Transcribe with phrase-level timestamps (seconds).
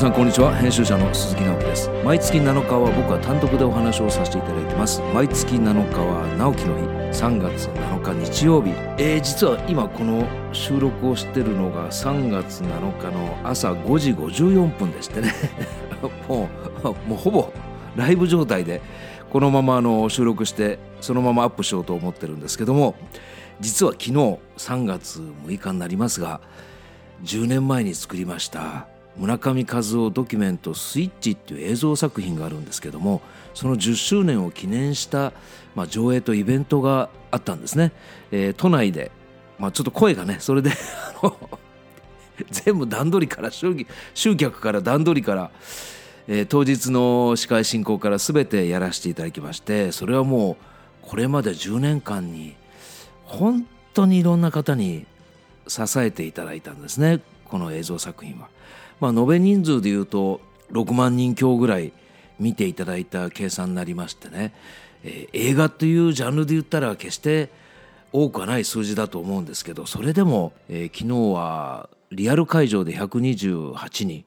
[0.00, 0.54] さんこんにちは。
[0.54, 1.90] 編集者の鈴木直樹です。
[2.02, 5.02] 毎月7日は僕は単独でお話をさせていただいてます。
[5.12, 6.84] 毎月7日は直樹の日。
[7.20, 15.34] 3月7日日曜日、えー、実は今この収録をしてるのが3月7日の朝5時54分でしてね。
[16.26, 16.48] も
[16.82, 17.52] うもうほぼ
[17.94, 18.80] ライブ状態で
[19.30, 22.94] このままあの収録してそのままアップしようと思ってるんですけども
[23.60, 24.12] 実は昨日
[24.56, 26.40] 3月6日になりますが
[27.22, 33.22] 10年前に作りました村上和夫ドキュメント「スイッチ」っていう映像作品があるんですけども
[33.54, 35.32] その10周年を記念した、
[35.74, 37.92] まあ、上映とイベントがあったんですね、
[38.30, 39.10] えー、都内で、
[39.58, 40.70] まあ、ちょっと声がねそれで
[42.50, 45.50] 全部段取りから集客から段取りから、
[46.26, 50.56] えー、当日の司会進行から全てやらせていただきましてそれはもう
[51.02, 52.54] これまで10年間に
[53.24, 55.06] 本当にいろんな方に
[55.68, 58.48] 支えていただいたんですねこの映像作品は。
[59.00, 60.40] まあ、延べ人数でいうと
[60.72, 61.92] 6万人強ぐらい
[62.38, 64.54] 見ていただいた計算になりましてね、
[65.04, 67.50] えー、映画というジャンルで言ったら決して
[68.12, 74.24] 多くはない数字だと思うんですけどそれでも、えー、昨日はリアル会場で128人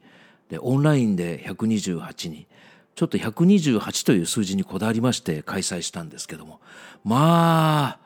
[0.50, 2.46] でオンラインで128人
[2.96, 6.62] ちょっと128という数字にこだわりまして開催したんですけども
[7.04, 8.00] まあ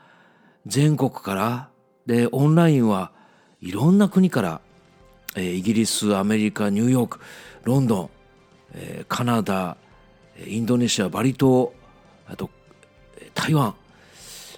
[0.65, 1.69] 全国から
[2.05, 3.11] でオンラインは
[3.61, 4.61] いろんな国から
[5.37, 7.19] えイギリスアメリカニューヨーク
[7.63, 8.09] ロンドン、
[8.73, 9.77] えカナダ
[10.45, 11.73] インドネシアバリ島
[12.27, 12.49] あと
[13.33, 13.75] 台湾。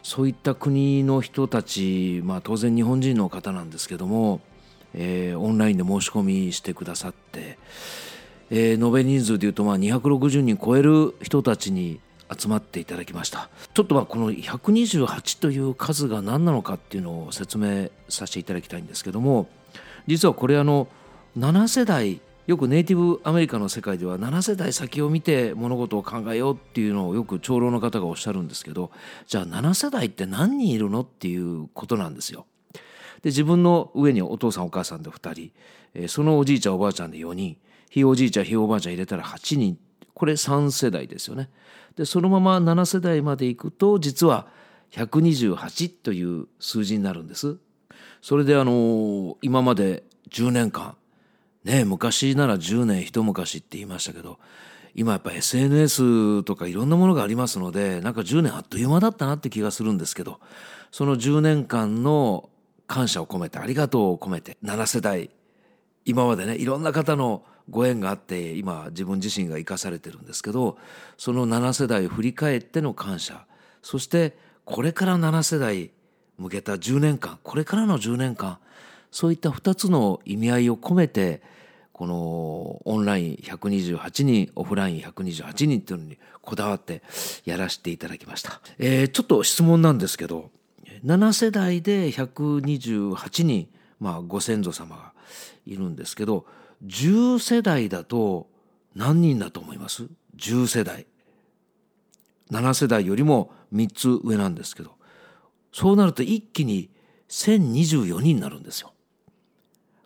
[0.02, 4.42] そういった国の人たち、まあ、当然日本人の方なんですけども、
[4.95, 7.60] えー、オンラインで申し込みしてくださって、
[8.50, 12.00] えー、延べ人数でいうとまあ260人超える人たちに
[12.36, 13.50] 集まっていただきました。
[13.73, 19.48] ちょっとまあこの128という数が何なのかっていうのを説明させていただきたいんですけども
[20.09, 20.87] 実はこれあの
[21.37, 28.89] 7世代よくネイティブアメリカの世界では7世代先を見て物事を考えようっていうのをよく長老の方がおっしゃるんですけど
[29.27, 32.47] じゃあ7世代って何人いるのっていうことなんですよ。
[33.21, 35.52] で自分の上にお父さんお母さんで2人、
[35.93, 37.58] えそのおじいちゃんおばあちゃんで4人
[37.91, 39.77] ひいおじいちゃんひいおばあちゃん入れたら8人
[40.15, 41.52] これ3世代ですよね。
[41.95, 44.47] でそのまま7世代までいくと実は
[44.89, 47.59] 128という数字になるんです。
[48.22, 50.96] それであの今まで10年間
[51.64, 54.40] ね昔なら10年一昔って言いましたけど
[54.96, 60.40] 今やっぱ SNS とかいろんなものがありますのでなんか10年あっという間だったなって気がするんですけど
[60.92, 62.50] その10年間の
[62.88, 65.30] 感謝を込めてありがとうを込めて7世代
[66.06, 70.78] 今までねいろんな方のご縁があって今自分自身が生かされてるんですけど
[71.18, 73.46] その7世代を振り返っての感謝
[73.84, 75.92] そしてこれから7世代
[76.39, 78.58] 向けた10年間これからの10年間
[79.11, 81.42] そういった2つの意味合いを込めて
[81.92, 87.04] このオンライン128人オフライン128人っていうのにこだわって
[87.45, 90.50] やらせていただきました、えー、ちょっと質問なんですけど
[91.05, 93.67] 7世代で128人、
[94.00, 95.14] まあ、ご先祖様が
[95.66, 96.45] いるんですけど
[96.86, 98.48] 10世代だと
[98.95, 100.08] 何人だと思います
[100.38, 101.06] ?10 世代。
[102.52, 104.98] 7世代よりも3つ上なんですけど。
[105.72, 106.90] そうなると一気に
[107.30, 108.94] 1024人になるんですよ。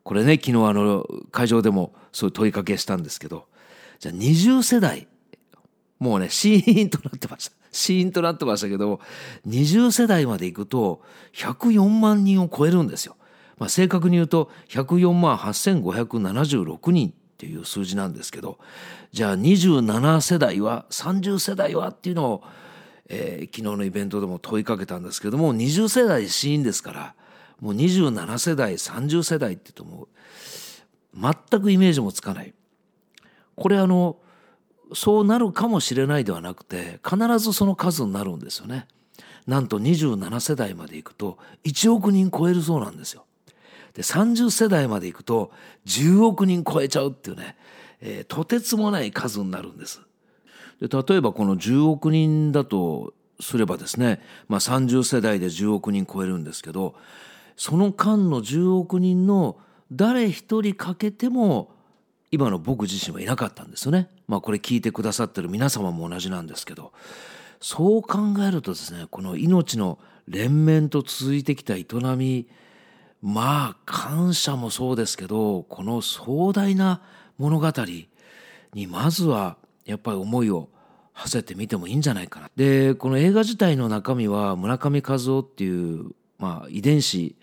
[0.04, 3.48] これね昨日あの会場でもそういう問いかけしたんですけど
[4.00, 5.08] じゃあ20世代
[6.00, 9.00] もうね シーンとなってましたシーンとなってましたけど
[9.48, 11.02] 20世代までいくと
[11.34, 13.16] 104万人を超えるんですよ。
[13.58, 18.58] まあ、正確に言うと104万8576人っていう数字なんですけど
[19.12, 22.44] じゃあ27世代は30世代はっていうのを
[23.10, 27.16] えー、昨日のイベントでも問いかけたんですけども20世代死因ですから
[27.60, 30.08] もう27世代30世代って言うともう
[31.52, 32.54] 全くイメージもつかない。
[33.56, 34.18] これあの
[34.94, 38.88] そうなるかもしれないではなくて必ずその数になるんですよね。
[39.48, 43.26] なんと27世代までいくと1億人超えるそうなんですよ。
[43.94, 45.52] で30世代までいくと
[45.86, 47.56] 10億人超えちゃうっていうね、
[48.02, 50.02] えー、とてつもない数になるんです。
[50.82, 56.96] で例えばこの10億人だとすればですね、まあ、30世代で10億人超えるんですけど
[57.56, 59.58] その間の10億人の
[59.92, 61.72] 誰一人かけても
[62.32, 64.10] 今の僕自身はいなかったんですよね。
[64.28, 66.94] まあこれ聞いてくださってる皆様も同じなんですけど
[67.62, 68.18] そう考
[68.48, 71.86] えるとですねこの命の連綿と続いてきた営
[72.18, 72.48] み
[73.22, 77.02] まあ感謝もそうですけどこの壮大な
[77.38, 77.72] 物語
[78.74, 80.70] にまずはやっぱり思いを
[81.14, 82.50] 馳せてみてもいいんじゃないかな。
[82.56, 87.36] でこの映画自体の中身は村上和夫っていう、まあ、遺伝子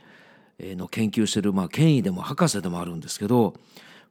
[0.59, 3.55] の研究してる、まあ、権威でも博士でもあるんですけど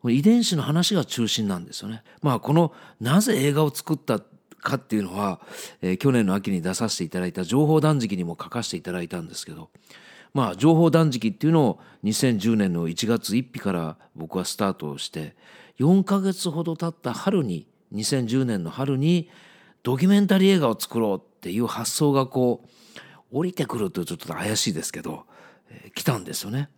[0.08, 2.04] 遺伝子の話が中心なんですよね。
[2.22, 4.22] まあこのなぜ映画を作った
[4.60, 5.40] かっていうのは、
[5.82, 9.70] えー、去年の秋に出させていただいた情報断食にも書かせていただいたんですけど
[10.34, 15.36] まあ情報断食っていうのを2010年の1月1日から僕はスタートして
[15.80, 19.30] 4ヶ月ほど経った春に2010年の春に
[19.84, 22.70] ドキュメンタリー映画を作ろうっていう発想がこう
[23.32, 25.26] 降りてくるとちょっと怪しいですけど、
[25.70, 26.70] えー、来たんですよね。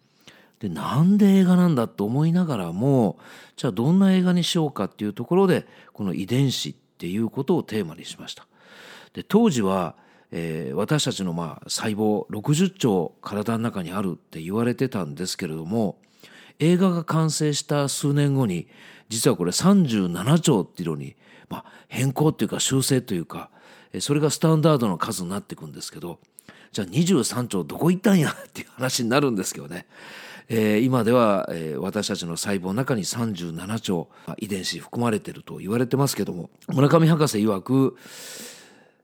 [0.59, 3.17] でなんで映画なんだと思いながらも
[3.55, 8.47] じゃあどんな映画にしようかっていうところでこの遺伝子っていうことをテーマにしました。
[9.13, 9.95] で当時は、
[10.29, 15.97] えー、私たちのまあ細胞60兆体の中にあるって言われてたんですけれども
[16.59, 18.67] 映画が完成した数年後に
[19.11, 21.17] 実はこれ37兆っていうのに、
[21.49, 23.49] まあ、変更っていうか修正というか
[23.99, 26.19] それがスタンダードの数になっていくんですけど
[26.71, 29.85] じゃあ23兆どこ行ったんやっていう話になるんですけどね。
[30.47, 37.95] えー、今では、えー、私たちの細胞の中に37兆あ遺伝子含まれてると言われてますけども村上博士曰く、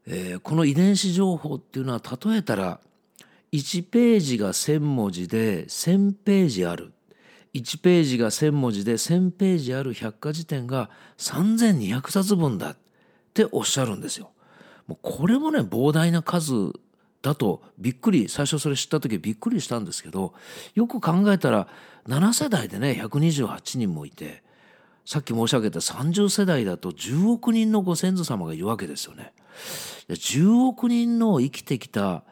[0.08, 2.82] えー、この遺伝子情報っていうのは例えたら
[3.54, 6.92] 1ページが1,000文字で1,000ページある
[7.58, 12.78] 1ページが1,000文字で1,000ページある百科事典が3,200冊分だっ
[13.34, 14.32] ておっしゃるんですよ。
[14.88, 16.52] もうこれもね膨大な数
[17.22, 20.34] だとびっくり最初それ知った時びっくりしたんですけど
[20.76, 21.68] よく考えたら
[22.08, 24.44] 7世代でね128人もいて
[25.06, 29.34] さっき申し上げた30世代だと10億人のご先祖様がいるわけですよね。
[30.10, 32.24] 10億人の生きてきた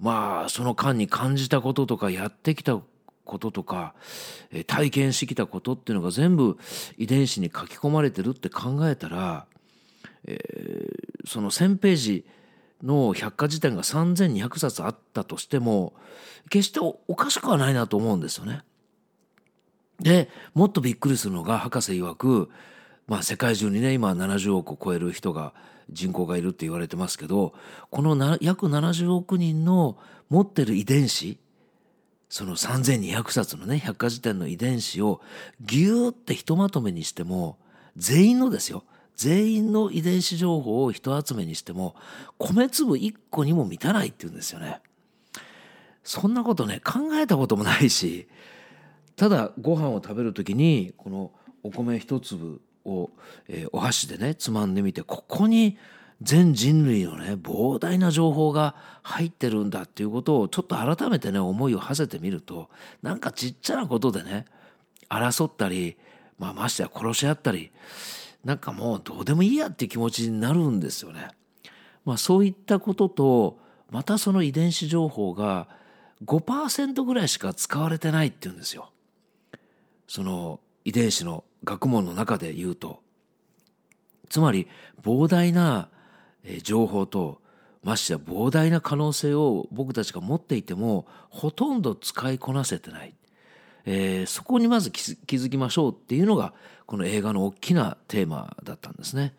[0.00, 2.80] まあその間に感じたこととかやってきた
[3.24, 3.94] こととか
[4.50, 6.58] え体験してきたことっていうのが全部
[6.98, 9.46] 遺伝子に書き込まれてるって考えたら、
[10.24, 12.26] えー、その1,000ページ
[12.82, 15.94] の百科事典が3,200冊あったとしても
[16.50, 18.62] 決しておかしくはないなと思うんですよね。
[20.00, 22.50] でもっとびっくりするのが博士曰く、
[23.06, 25.54] まあ、世界中にね今70億を超える人が
[25.90, 27.54] 人口がいるって言われてますけど
[27.90, 29.96] このな約70億人の
[30.28, 31.38] 持ってる遺伝子
[32.32, 35.20] その3,200冊のね百科事典の遺伝子を
[35.60, 37.58] ギューってひとまとめにしても
[37.98, 38.84] 全員のですよ
[39.16, 41.94] 全員の遺伝子情報を一集めにしても
[42.38, 44.80] 米粒1個にも満たないっていうんですよね。
[46.04, 48.26] そんなことね考えたこともないし
[49.14, 51.32] ただご飯を食べる時にこの
[51.62, 53.10] お米一粒を、
[53.46, 55.76] え、お箸でねつまんでみてここに
[56.22, 62.70] 全人類のね膨大な情報が入ってるんだっていうことをちょっと改めてね思いを馳せてみると
[63.02, 64.44] なんかちっちゃなことでね
[65.08, 65.96] 争ったり、
[66.38, 67.70] まあ、ましてや殺し合ったり
[68.44, 71.28] なんかもうどうでもいいやっていう気持ちになるんですよね。
[72.04, 73.58] まあ、そういったことと
[73.90, 75.68] またその遺伝子情報が
[76.24, 78.90] 5%ぐらいしか使われてないっていうんですよ。
[80.08, 83.00] その遺伝子の学問の中で言うと。
[84.28, 84.66] つまり
[85.02, 85.88] 膨大な
[86.44, 87.40] え情報と
[87.82, 93.14] ましてや膨大な可能性を僕たちが持っていてもほとんど使いこなせてない。
[93.84, 95.00] えー、そこにまず気
[95.36, 96.52] づきましょうっていうのが
[96.86, 99.34] この映画の大きなテーマだったんですね。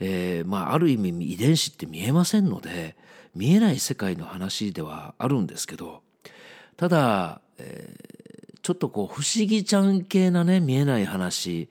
[0.00, 2.96] えー、まあある意味遺伝子って見えませんので
[3.34, 6.02] 見えない世界の話ではあるんですけど
[6.76, 11.68] ただ、えー、ちょっとこう不思議ちゃん系なね見えない話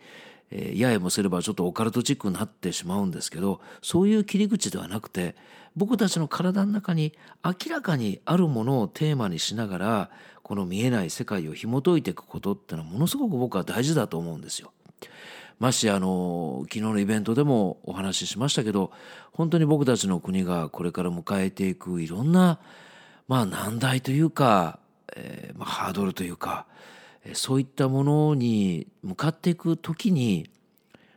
[0.52, 5.36] えー、ややもすればちょっとオカルトチックになってしまうんですけどそういう切り口ではなくて
[5.76, 7.14] 僕たちの体の中に
[7.44, 10.10] 明らかにあるものをテーマにしながら
[10.42, 14.72] この見えない世界を紐解いていくことってのはものすごく僕は大事だと思うんですよ。
[15.60, 18.92] ましてあの昨日のイベントでもお話ししましたけど
[19.34, 22.60] 本当に僕たちの国がこれから迎えていくいろんな
[23.28, 24.80] まあ難題というか、
[25.16, 26.66] えー、まあ、ハードルというか
[27.34, 30.50] そういったものに向かっていく時に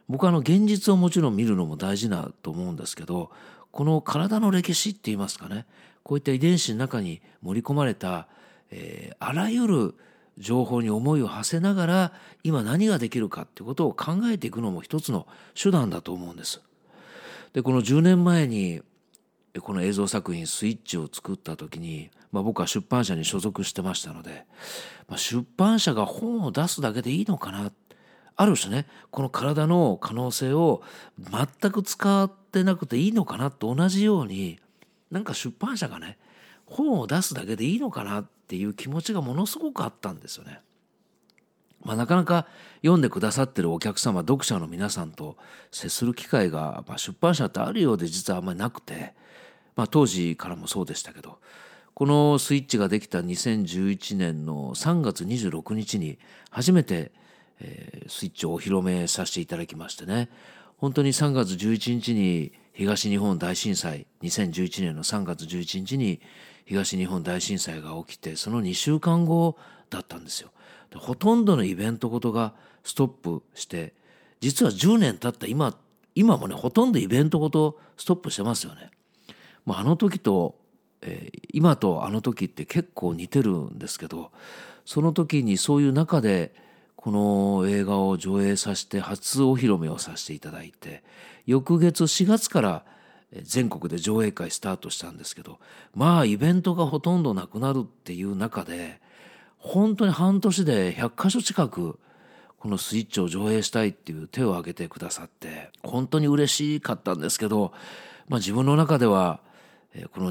[0.09, 3.31] 僕はあの現実をもちろん見るのも大事だと思うんですけど
[3.71, 5.67] この体の歴史って言いますかね
[6.03, 8.27] こういった遺伝子の中に盛り込まれた
[8.71, 9.95] えー、あらゆる
[10.39, 12.13] 情報に思いを馳せながら
[12.43, 15.27] 今何ができるかってことを考えていくのも一つの
[15.61, 16.63] 手段だと思うんです。
[17.53, 18.81] でこの10年前に
[19.61, 24.45] この映像作品「スイッチ」を作った時に、まあ、僕は出版社に所属してましたので、
[25.09, 27.73] まあ、出版社が本を出すだけでいいのかな
[28.37, 30.83] ある種ねこの体の可能性を
[31.19, 34.59] 全く使ってなくていいのかなと同じように
[35.11, 36.19] なんか出版社がね
[36.67, 40.61] 本を出すだけでいいのかなっていう気持ちがものすごくあったんですよね。
[41.83, 42.47] まあ、なかなか
[42.83, 45.37] 読んでくださってるお客様読者の皆さんと
[45.71, 49.15] 接する機会が、まあ、出版社ってあるようで実はあんまりなくて、
[49.77, 51.39] まあ、当時からもそうでしたけど
[52.01, 56.19] このスイッチができた2011年の3月26日に
[56.51, 57.13] 初めて
[57.61, 60.29] えー、スイッチをお披露目させていただきましてね
[60.79, 66.21] 本当に3月11日に東日本大震災2011年の3月11日に
[66.65, 69.59] 東日本大震災が起きてその2週間後
[69.91, 70.51] だったんですよ。
[70.95, 73.93] ほとんどのイベントごとがストップして
[74.41, 75.77] 実は10年経った今
[76.15, 78.91] 今もねほとんどイベントごとストップしてますよね。
[79.67, 80.57] まあ、あの時と、
[81.03, 84.31] えー、今とあの時って結構似てるんですけど
[84.85, 86.55] その時にそういう中で
[86.97, 91.03] この映画を上映させて初お披露目をさせていただいて
[91.47, 92.85] 翌月4月から
[93.43, 95.59] 全国で上映会スタートしたんですけど
[95.95, 99.01] まあイベントがほとんどなくなるっていう中で
[99.57, 101.99] 本当に半年で100箇所近く
[102.59, 107.73] このスイッチを上映したいっていう手を挙げてくださって本当に嬉しかったんですけど、
[108.29, 109.41] まあ、自分の中では
[110.13, 110.31] この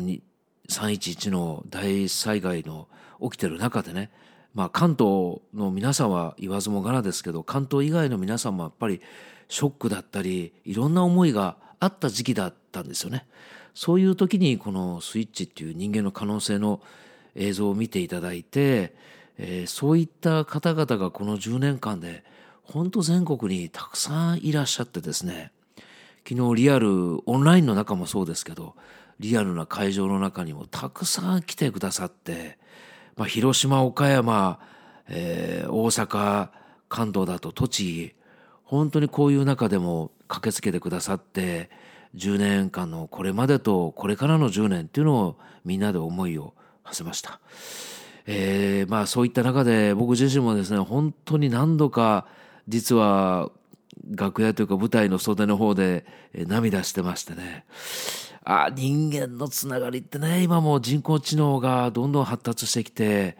[0.69, 2.88] 311の大災害の
[3.21, 4.09] 起きてる中でね
[4.53, 9.01] まあ関東の皆さんは言わずもがなですけど関東以外の皆さんもやっぱり
[9.47, 13.25] ショックだったりいろんな思いがあった時期だったんですよね。
[13.73, 16.81] そういう時にこのスイッチっていう人間の可能性の
[17.35, 18.93] 映像を見ていただいて
[19.41, 22.23] えー、そういった方々がこの10年間で
[22.63, 25.51] 本当全国にたくさんいらっしゃってですね
[26.27, 28.75] 昨日リアルオンラインの中もそうですけど
[29.19, 32.57] リアルな会場の中にもたくさん来てくださって、
[33.15, 34.59] まあ、広島岡山、
[35.09, 36.49] えー、大阪
[36.88, 38.15] 関東だと栃木
[38.63, 41.69] 本当にこういう中でも駆けつけてくださって
[42.15, 47.39] 10年間のこれまでとこれからの10年っていうのをみんなで思いを馳せました。
[48.25, 52.27] えー、まあそういった中で僕自身もですね本当に何度か
[52.67, 53.51] 実は
[54.15, 57.65] 楽屋というか舞台の袖の方で涙してましてね
[58.51, 63.38] あ人間のつながりってね今も人工知能がどんどん発達してきて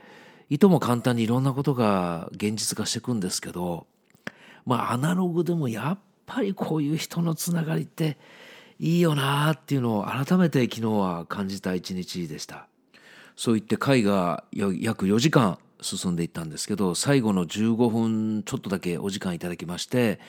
[0.51, 3.88] いとも簡単にいろんなことが現実化していくんですけど
[4.68, 8.20] まあアナログでもやっぱりこういう人のつながりって
[8.78, 12.68] いいよなっていうのを改めて昨日は感じた一日でした。
[13.36, 20.20] そういって会が約4時間進んでいったんですけど最後の15分ちょっとだけお時間いただきまして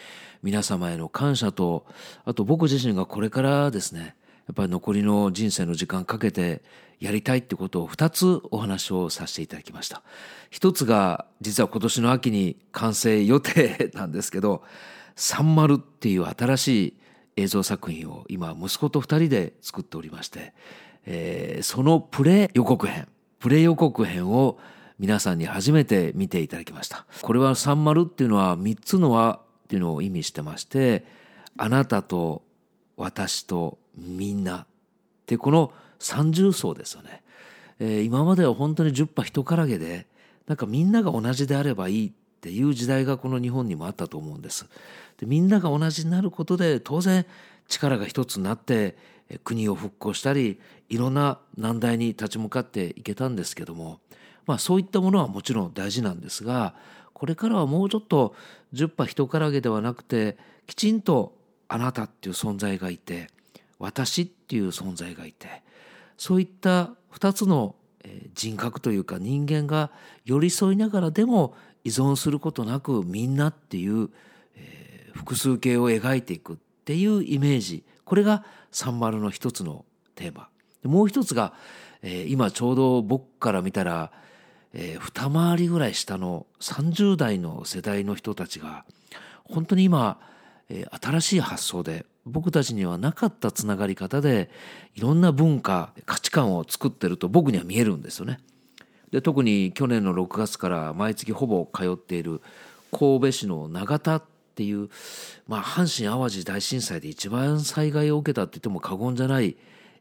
[0.42, 1.86] 皆様への感謝と
[2.24, 4.14] あと僕自身がこれからですね
[4.46, 6.62] やっぱり残りの人生の時間かけて
[6.98, 10.02] やりたいってことを2つお話をさせていただきました。
[10.50, 14.62] 一つが実は今年の秋に完成予定なんですけど
[15.16, 16.96] 「サンマル」っていう新しい
[17.36, 20.52] 映像作品を今息子と2人で作っておりまして
[21.06, 24.58] えー、そのプレ予告編プレ予告編を
[24.98, 27.06] 皆さんに初めて見ていただきました。
[27.22, 31.06] これは「三丸」っていうのは3つの輪っていうのを意味してまして
[31.56, 32.42] あなたと
[32.96, 34.58] 私とみんな。
[34.58, 34.66] っ
[35.30, 37.22] てこの三重奏ですよね、
[37.78, 40.06] えー、今までは本当に十羽人からげで
[40.48, 44.66] なんかみんなが同じであればいいっていう時代がこの日本にもあったと思うんです。
[45.18, 47.26] でみんなが同じになることで当然
[47.68, 48.96] 力が一つになって
[49.44, 54.00] 国を復興したりいろんな難題に立ち向かっていけたんですけども、
[54.46, 56.74] まあ、そういったものはもちろん大事なんですが
[57.12, 58.34] これからはもうちょっと
[58.72, 61.36] 十羽人からげではなくてきちんと
[61.68, 63.28] あなたっていう存在がいて
[63.80, 65.62] 私っていう存在がいて
[66.16, 67.74] そういった2つの
[68.34, 69.90] 人格というか人間が
[70.24, 74.10] 寄り添いながらでも依存することなくみんなっていう
[75.14, 77.84] 複数形を描いていくっていうイメージ。
[78.04, 79.84] これがサンマルの一つの
[80.14, 80.48] テーマ。
[80.82, 81.52] もう一つが、
[82.02, 84.10] えー、今ちょうど僕から見たら、
[84.72, 88.84] えー、二回りぐらい下の30代の世代の人たちが
[89.44, 90.18] 本当に今、
[90.68, 94.50] えー、新しい発想で僕たちにはなかったつながり方で
[94.94, 98.40] いろんな文化価値観を作ってると僕には見えるんですよね。
[99.10, 102.40] で特に去年の6月から毎月ほぼ通っている
[102.92, 104.22] 神戸市の長田っ
[104.54, 104.88] ていう、
[105.48, 109.56] まあ、阪神・淡路大震災で一番災害を受けたって言っても過言じゃない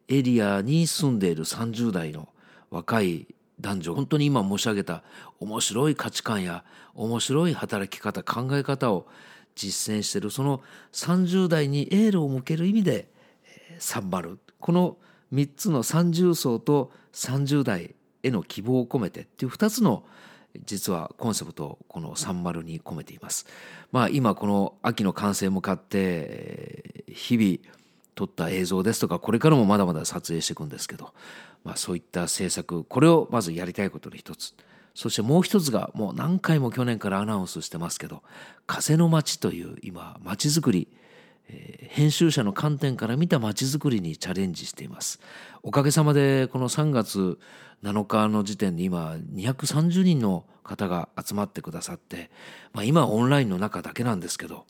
[0.08, 2.30] エリアに住んでいる30代の
[2.70, 3.28] 若い
[3.62, 5.04] 男女本当に今申し上げた
[5.40, 9.08] 面白い価値観や面白い働き方考え方を
[9.60, 10.62] 実践しているその
[10.94, 13.10] 30代にエールを向ける意味で
[13.78, 14.98] 「サンバル」この
[15.34, 20.06] 3つの30層と30代への希望を込めてっていう2つの
[20.66, 23.46] 実はコンセプトをこの30に込めています。
[23.92, 27.76] まあ今この秋の完成向かって日々
[28.16, 31.14] 撮った映像ですとかこれからもまだまだ撮影していくんですけど、
[31.64, 34.54] まあ、そういった制作これをまずやりたいことの一つ
[35.00, 38.22] そしてもう一つがもう何回も去年からアナウンスしてますけど
[38.68, 40.90] 「風の街」という今街づくり、
[41.88, 45.22] 編集者の観点から見たまちづくりにチャレンジしています
[45.64, 47.40] おかげさまでこの3月
[47.82, 52.30] 7日の時点で今230人の方が集まってくださって、
[52.74, 54.66] まあ、今オンラインの中だけなんですけど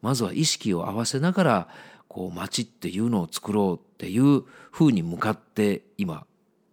[0.00, 1.68] まずは意識を合わせながら
[2.08, 6.24] こう街っていうのを作ろうっていうふうに向かって今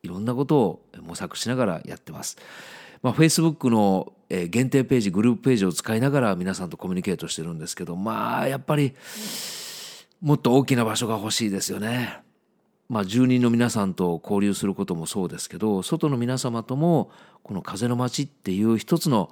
[0.01, 2.37] いろんなことを模索しながらやってます。
[3.01, 8.93] まあ、Facebook の限定ページグループページを使いながら皆さんとコミュニケートしてるんですけどまあやっぱり
[10.21, 12.19] もっと大きな場所が欲しいですよね。
[12.87, 17.09] まあ、住人の皆さんと交流することもそうですけど外の皆様とも
[17.41, 19.31] この風の街っていう一つの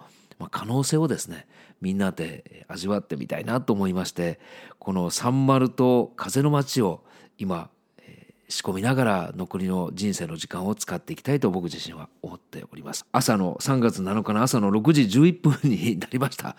[0.49, 1.45] 可能性をですね
[1.81, 4.39] みんなで味わってみたいなと思いまして
[4.79, 7.03] このサンマルと風の街を
[7.37, 7.69] 今
[8.49, 13.05] 仕込みながら残りの人生の時間を使っていきたいと僕自身は思っております。
[13.11, 16.55] 朝の3月7日の朝の6時11分に なりました。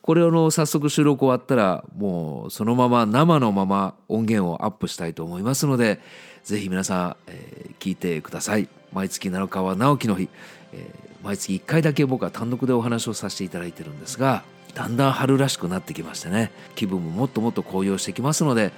[0.00, 6.00] これをの早速収録終わったらもうそのまま生のまま音源をアップしたいと思いますので
[6.42, 8.68] ぜひ皆さん、えー、聞いてください。
[8.92, 10.30] 毎月7日は直樹の日、
[10.72, 16.50] えー、毎月1回だけ僕は単独でお話をさせていただいてるんですがだんだん春らしくなってきましてね。
[16.74, 18.72] 気分ももっともっと高揚してきますので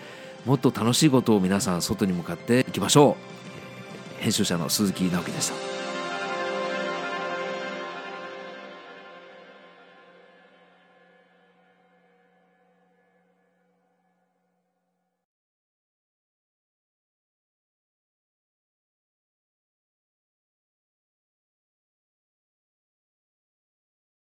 [0.47, 3.17] もっと楽しいことを皆さん外に向かっていきましょ
[4.21, 4.23] う。
[4.23, 5.66] 編集者の鈴木直樹でした。